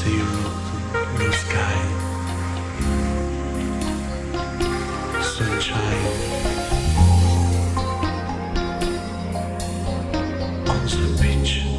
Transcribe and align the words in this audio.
the 0.00 1.04
blue 1.16 1.32
sky, 1.32 1.76
sunshine. 5.22 6.06
On 10.68 10.86
the 10.86 11.18
beach. 11.20 11.71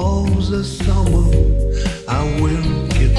calls 0.00 0.48
the 0.48 0.64
summer, 0.64 1.28
I 2.08 2.20
will 2.40 2.70
get. 2.96 3.12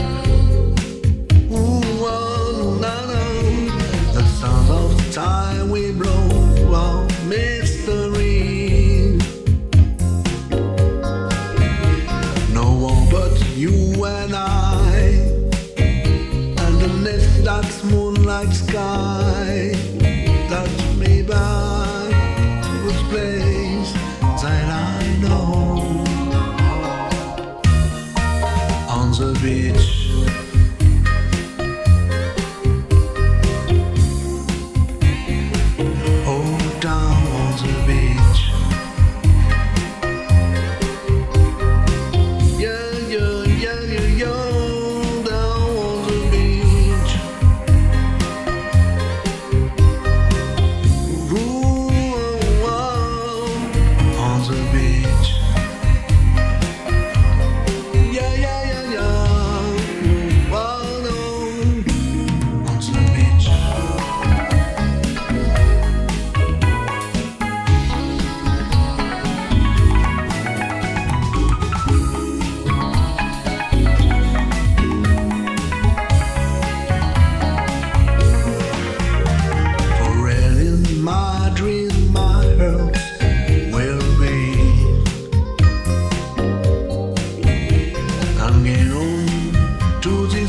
Ooh, 1.52 1.82
oh, 2.14 2.80
no, 2.84 2.96
no. 3.12 3.26
The 4.16 4.24
sound 4.40 4.68
of 4.82 4.90
time 5.14 5.70
we 5.70 5.92
blow 5.92 6.24
all 6.74 7.04
mystery. 7.34 9.18
No 12.60 12.68
one 12.90 13.04
but 13.16 13.36
you 13.62 13.76
and 14.04 14.34
I, 14.34 14.92
and 16.64 16.76
the 16.82 16.90
that's 17.44 17.84
moonlight 17.84 18.54
sky. 18.54 19.81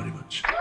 very 0.00 0.12
much. 0.12 0.59